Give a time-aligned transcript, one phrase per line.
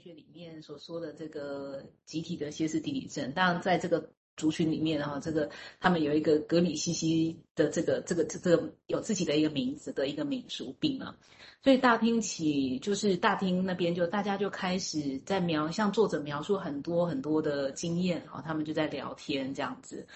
[0.00, 11.14] 学里面所说的这个集体的歇斯底里症，当然在这个族群里面哈，这个他们有一个格里西西的这个这个这个有自己的一个名字的一个民俗病啊，
[11.62, 20.06] 所以大厅起就是大厅那边就大家就开始在描，像作者描述很多很多的经验哈，他们就在聊天这样子。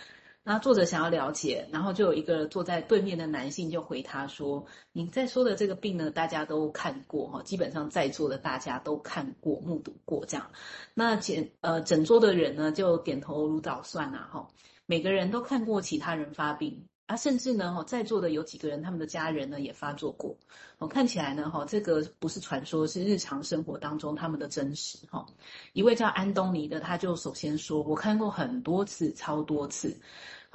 [0.47, 10.51] 那作者想要了解，然后就有一个坐在对面的男性就回他说：“你在说的这个病呢，大家都看过哈，基本上在座的大家都看过、目睹过这样。
[10.93, 14.49] 那整呃整桌的人呢就点头如捣蒜啊哈，
[14.85, 20.37] 每个人都看过其他人发病啊，甚至呢哈在座的有几个人他们的家人呢也发作过。
[20.77, 25.25] 哦，看起来呢哈这个不是传说，是日常生活当中他们的真实哈。
[25.73, 29.97] 一位叫安东尼的，他就首先说：我看过很多次，超多次。”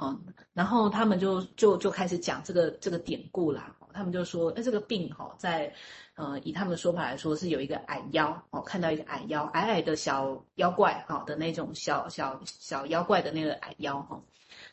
[0.00, 0.18] 哦，
[0.54, 3.76] 然后他们就就就开始讲这个这个典故啦。
[3.92, 5.72] 他们就说，哎，这个病哈，在
[6.14, 14.22] 呃以他们的说法来说，是有一个矮妖哦，看到一个矮妖，矮矮的小妖怪哈的那种小小小妖怪的那个矮妖哈。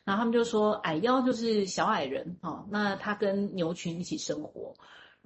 [0.04, 2.66] 然后他们就说，矮妖就是小矮人哦。
[2.70, 4.74] 那他跟牛群一起生活，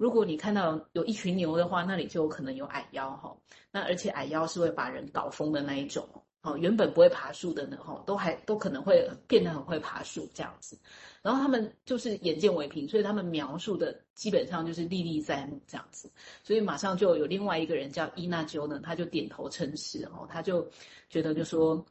[0.02, 3.32] 如果你看到有一群牛的话，那里就有可能有矮妖哈。
[3.70, 6.04] 那而且矮妖是会把人搞疯的那一种。
[6.40, 10.76] 哦，原本不会爬树的呢，哈，都还都可能会变得很会爬树这样子。
[11.22, 16.10] 然后他们就是眼见为凭，所以他们描述的基本上就是历历在目这样子。
[16.42, 20.68] 所以马上就有另外一个人叫伊纳鸠呢，他就点头称是，哦，他就
[21.08, 21.86] 觉得就说，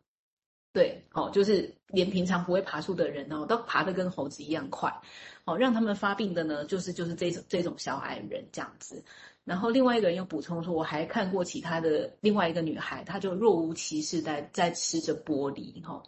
[0.74, 4.90] 对，哦，就是连平常不会爬树的人哦，都爬得跟猴子一样快，
[5.44, 9.04] 哦，让他们发病的呢，就是就是这种这种小矮人这样子。
[9.44, 16.02] 然后另外一个人又补充说，我还看过其他的另外一个女孩，她就若无其事在在吃着玻璃哈。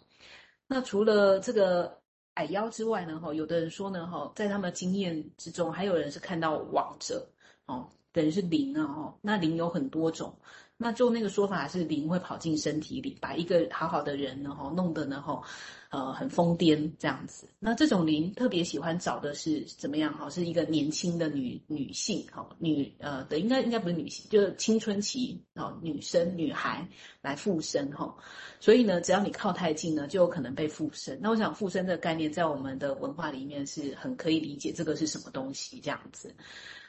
[0.66, 1.98] 那除了这个
[2.34, 7.28] 矮腰之外呢，哈，有的人说呢，哈，在他们的经验之中，还有人是看到王者，
[7.66, 9.18] 哦，等于是灵啊，哦。
[9.20, 10.34] 那灵有很多种。
[10.76, 15.42] 那就那个说法是灵会跑进身体里，把一个好好的人呢，哈，弄得呢，吼，
[15.90, 17.46] 呃，很疯癫这样子。
[17.60, 20.12] 那这种灵特别喜欢找的是怎么样？
[20.18, 26.86] 哈，是一个年轻的女女性，哈，女呃的应该应该不是女性，就是青春期哦，女生女孩
[27.22, 28.12] 来附身哈。
[28.58, 31.16] 所以呢，只要你靠太近呢，就有可能被附身。
[31.22, 36.34] 那我想附身这个概念在我们的文化里面是很可以理解，这个是什么东西这样子。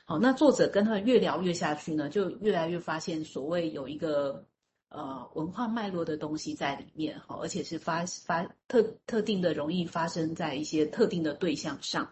[0.08, 4.46] 好，那作者跟他越聊越下去呢，就越来越发现所谓有一个
[4.90, 12.08] 呃文化脉络的东西在里面，哈，而且是发发特特定的，容易发生在一些特定的对象上。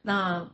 [0.00, 0.48] 那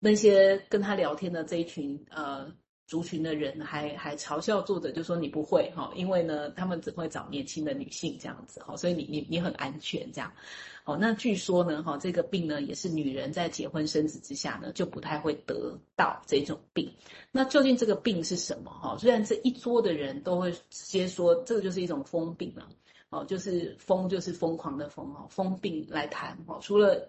[0.00, 2.52] 那些跟他聊天的这一群呃
[2.86, 10.32] 族群的人还，还嘲笑作者，就说你不会哈，因为呢，他们只会找年轻的女性这样子，哈，所以你你你很安全这样。
[10.84, 16.92] 哦，那据说呢，哈，这个病呢，也是女人在结婚生子之下呢，就不太会得到这种病。
[17.32, 18.70] 那究竟这个病是什么？
[18.70, 22.68] 哈，虽然这一桌的人都会直接说，这个就是一种疯病了。
[23.08, 26.36] 哦，就是疯，就是疯狂的疯哦，疯病来谈。
[26.46, 27.08] 哦，除了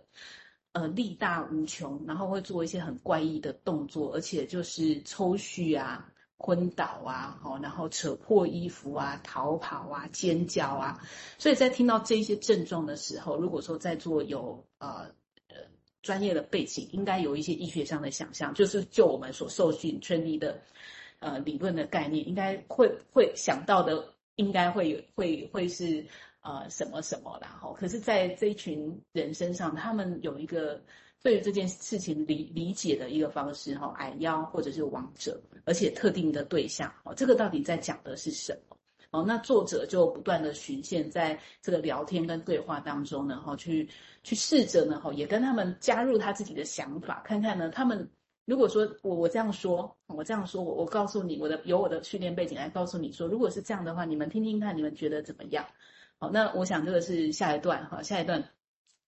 [0.75, 6.11] 呃力大无穷，然后会做一些很怪异的动作，而且就是抽搐啊。
[6.37, 11.01] 昏倒啊，然后扯破衣服啊，逃跑啊，尖叫啊，
[11.37, 15.07] 所以在听到这些症状的时候，如果说在座有呃
[15.47, 15.55] 呃
[16.03, 20.61] 专业的背景，应该有一些医学上的想象，就是就我们所受训圈里的
[21.19, 26.05] 呃理论的概念，应该会会想到的，应该会有会会是
[26.45, 30.79] 呃什么什么啦，哈，可是，在这一群人身上，他们有一个。
[31.23, 38.77] 对于这件事情理理解的一个方式，哈，矮腰或者是王者，而且特定的对象，哦，这个到底在讲的是什么？
[39.09, 43.89] 哦，那作者就不断的循线在这个聊天跟对话当中呢，哈，去
[44.21, 48.07] 去试着呢，哈，也跟他们加入他自己的想法，看看呢，他们
[48.45, 55.65] 如果说我我这样说，我这样说，我我告诉你，我的有我的训练背景来告诉你说，如果是这样的话，你们听听看，你们觉得怎么样？
[56.19, 58.49] 好，那我想这个是下一段，哈，下一段。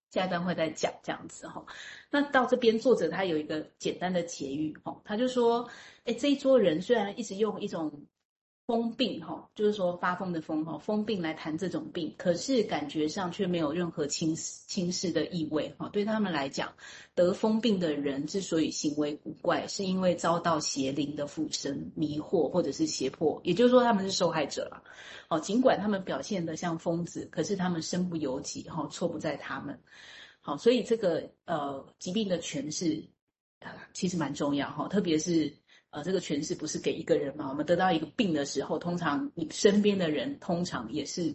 [0.09, 1.65] 下一段会再讲这样子哈，
[2.09, 5.69] 那到这边作者他有一个简单的结语哈，他就说，
[6.05, 8.05] 哎，这一桌人虽然一直用一种
[8.67, 15.87] 疯病哈，就是说发疯的疯哈，疯病来谈这种病，可是感觉上却没有任何轻视轻视的意味哈。
[15.87, 16.73] 对他们来讲，
[17.15, 24.83] 得疯病的人之所以行为古怪，是因为遭到邪灵的附身、迷惑或者是胁迫，也就是说他们是受害者了。
[25.29, 29.79] 哦，尽管他们表现得像疯子，可是他们身不由己，哈，错不在他们。
[30.41, 33.07] 好，所以这个呃疾病的诠释，
[33.59, 35.53] 呃，其实蛮重要哈，特别是
[35.97, 41.33] 呃这个诠释不是给一个人嘛，我们得到一个病的时候，通常你身边的人通常也是，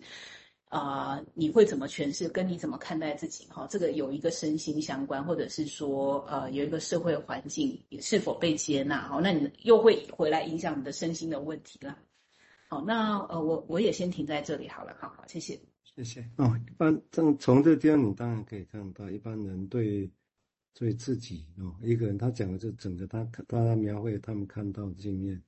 [0.67, 3.45] 啊、你会怎么诠释，跟你怎么看待自己？
[3.49, 11.99] 哈，这个有一个身心相关，或者是说呃有一个社会环境是否被接纳，好，那你又会回来影响你的身心的问题啦。
[12.69, 15.61] 好，那呃，我我也先停在这里好了，好好，谢谢，
[15.97, 16.25] 谢谢。
[16.37, 20.09] 哦，一般从从这地方你当然可以看到，一般人对
[20.75, 25.43] 对自己哦，一个人他讲的是整个他他描绘他们看到的经验。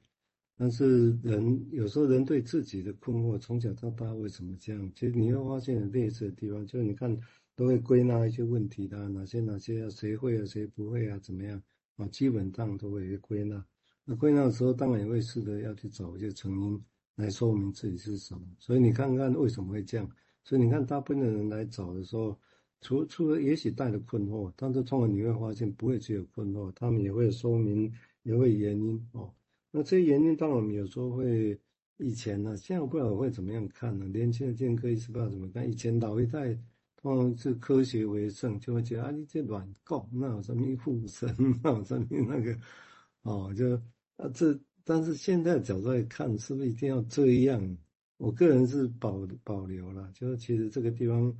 [0.56, 4.92] 但是人有时候人对自己的困惑，从小到大为什么这样？
[4.94, 7.18] 其实你会发现有类似的地方，就是你看
[7.56, 11.60] 都会归纳一些问题的，哪些哪些啊，谁会啊，谁不会啊，怎么样
[11.96, 12.06] 啊？
[12.08, 13.64] 基本上都会归纳。
[14.04, 16.84] 那归纳的时候，当然也会试着要去找一些成因
[17.16, 18.46] 来说明自己是什么。
[18.60, 20.08] 所以你看看为什么会这样？
[20.44, 22.38] 所以你看大部分的人来找的时候，
[22.84, 27.90] 除除了也许带着困惑，但是通常你会发现不会只有困惑，他们也会说明，
[28.24, 29.32] 也会原因哦。
[29.70, 31.58] 那这些原因，当然我们有时候会
[31.96, 34.08] 以前呢、啊，现在我不知道我会怎么样看呢、啊？
[34.12, 35.66] 年轻的健科医师不知道怎么看。
[35.66, 36.54] 以前老一代
[36.94, 42.54] 通常是科学为胜，就会觉得啊，你这乱搞，那有什么护身，那有什么那个，
[43.24, 43.74] 哦，就
[44.16, 47.78] 啊这，但是现在角度来看，是不是一定要这样？
[48.18, 51.34] 我个人是保保留了，就是其实这个地方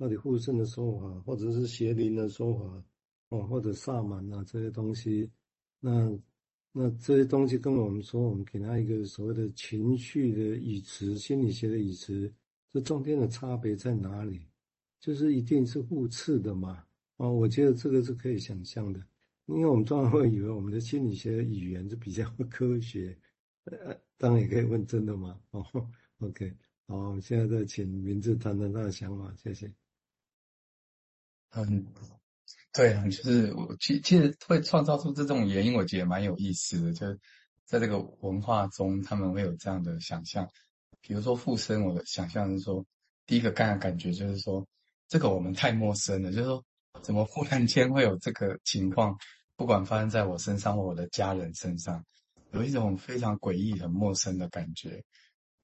[0.00, 2.84] 到底护身的说法，或者是邪灵的说法，
[3.28, 5.30] 哦，或者萨满啊这些东西，
[5.80, 6.18] 那。
[6.72, 12.32] 那这些东西跟我们说，我们给他一个所谓的情绪的语词、心理学的语词，
[12.72, 14.46] 这中间的差别在哪里？
[15.00, 16.84] 就是一定是互斥的嘛？
[17.16, 19.04] 哦，我觉得这个是可以想象的，
[19.46, 23.18] 因为我们通常会以为我们的心理学语言是比较 科学，
[23.64, 25.40] 呃，当然也可以问真的吗？
[25.50, 25.66] 哦
[26.20, 26.54] ，OK，
[26.86, 29.66] 好，我们现在再请明志谈谈他的想法，谢谢。
[31.54, 31.86] 嗯。
[32.72, 36.92] 对啊，就是我其其实会创造出这种原因，我觉得蛮有意思的。
[36.92, 37.04] 就
[37.64, 40.48] 在这个文化中，他们会有这样的想象。
[41.00, 42.86] 比如说附身，我的想象是说，
[43.26, 44.64] 第一个干的感觉就是说，
[45.08, 46.30] 这个我们太陌生了。
[46.30, 46.64] 就是说，
[47.02, 49.18] 怎么忽然间会有这个情况？
[49.56, 52.04] 不管发生在我身上或我的家人身上，
[52.52, 55.02] 有一种非常诡异、很陌生的感觉，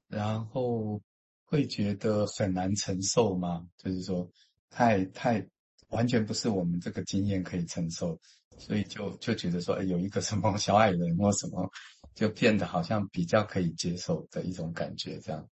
[0.08, 1.00] 然后
[1.44, 3.64] 会觉得很难承受吗？
[3.76, 4.28] 就是说，
[4.70, 5.46] 太太。
[5.88, 8.18] 完全不是我们这个经验可以承受，
[8.58, 11.70] 所以就就觉得说，哎，有一个什么小矮人或什么，
[12.14, 15.48] 就变得好像比较可以接受的一种感觉，这样。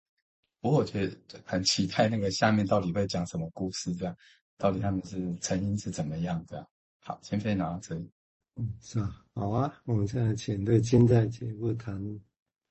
[0.61, 4.15] 不过我觉得很期待那个下面到底会讲什么故事，这样，
[4.59, 6.67] 到底他们是成因是怎么样这样？
[7.01, 8.11] 好，先飞拿到这里。
[8.57, 11.99] 嗯，是啊，好啊，我们现在请对金在节目谈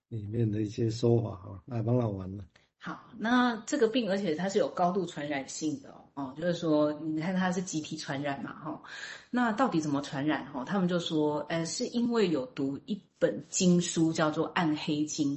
[0.10, 2.46] 里面的一些说法，好，来帮老王了。
[2.81, 8.81] 好，那这个病，而且它是有高度传染性的哦，就是说，你看它是集体传染嘛，哈、哦，
[9.30, 10.46] 那到底怎么传染？
[10.46, 15.36] 哈、哦，他们就说，呃，是因为有读一本经书叫做《暗黑经》，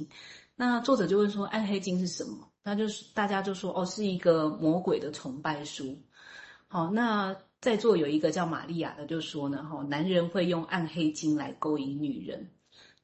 [0.55, 2.47] 那作者就问说，《暗黑经》是什么？
[2.63, 6.01] 那就是大家就说，哦，是一个魔鬼的崇拜书。
[6.69, 12.49] 好，那在座有一个叫玛利亚的就说呢，哈，男人会用《暗黑经》来勾引女人。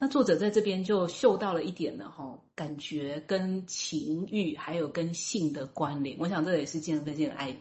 [0.02, 6.18] 那作者在这边就嗅到了一点了哈，感觉跟情欲还有跟性的关联。
[6.18, 7.54] 我想这也是健科健爱，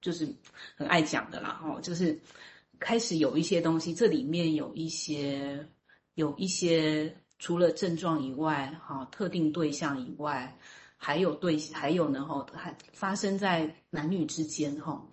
[0.00, 0.26] 就是
[0.74, 2.18] 很爱讲的啦哈，就是
[2.80, 5.68] 开始有一些东西，这里面有一些
[6.14, 10.58] 有一些除了症状以外哈，特定对象以外，
[10.96, 15.06] 还有对还有呢哈，还发生在男女之间哈。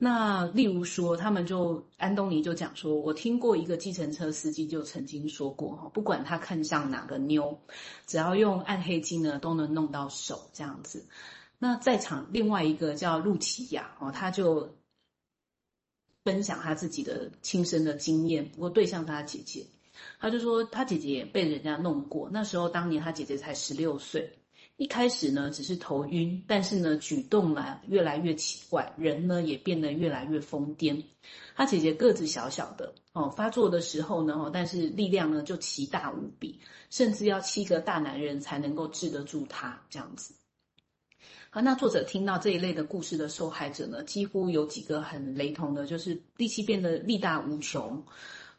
[0.00, 7.58] 那例如说，他们就安东尼就讲说，我听过一个计程车司机就曾经说过哈，不管他看上哪个妞，
[8.06, 11.08] 只要用暗黑经呢，都能弄到手这样子。
[11.58, 14.76] 那在场另外一个叫露琪亚哦，他就
[16.22, 19.66] 分享他自己的亲身的经验，不过对象是他姐姐，
[20.20, 24.38] 他就说他姐姐也被人家弄过，那时候当年他姐姐才十六岁。
[24.78, 31.02] 一开始呢，只是头晕，但是呢，举动呢越来越奇怪，人呢也变得越来越疯癫。
[31.56, 40.32] 他姐姐个子小小的哦，发作的时候呢，但是力量呢就奇大无比，甚至要七个大男人才能够治得住他这样子。
[41.50, 48.00] 好，那作者听到这一类的故事的受害者呢，几乎有几个很雷同的，就是力气变得力大无穷。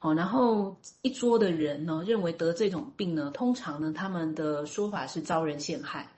[0.02, 6.10] 好，然后一桌的人呢，认为得这种病呢，通常呢，他们的说法是遭人陷害，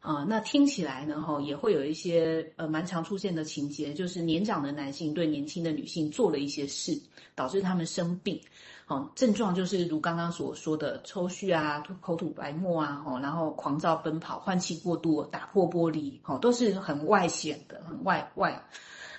[0.00, 6.98] 啊，那听起来呢，哈，也会有一些呃蛮常出现的情节，就是年长的男性对年轻的女性做了一些事，
[7.34, 8.40] 导致他们生病，
[8.86, 18.64] 哦，症状就是如刚刚所说的抽搐啊、口吐白沫啊，哈，然后狂躁奔跑、换气过度、打破玻璃，哈，都是很外显的、很外外，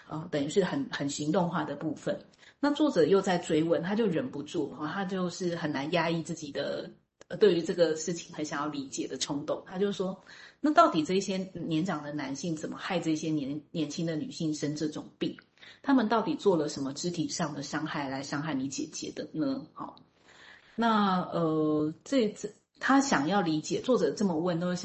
[0.08, 2.20] 啊，等于是很很行动化的部分。
[2.60, 6.92] 那作者又在追问，他就忍不住哈，他就是很难压抑自己的
[7.40, 10.22] 对于这个事情很想要理解的冲动，他就说，
[10.60, 15.38] 那到底这些年长的男性怎么害这些年年轻的女性生这种病？
[15.82, 19.66] 他们到底做了什么肢体上的伤害来伤害你姐姐的呢？
[19.74, 19.96] 好，
[20.76, 22.50] 那呃这这
[22.80, 24.78] 他想要理解，作者这么问，都是想。